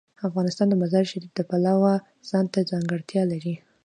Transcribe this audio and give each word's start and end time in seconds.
افغانستان 0.27 0.67
د 0.69 0.73
مزارشریف 0.81 1.31
د 1.35 1.39
پلوه 1.49 1.93
ځانته 2.29 2.59
ځانګړتیا 2.71 3.23
لري. 3.31 3.55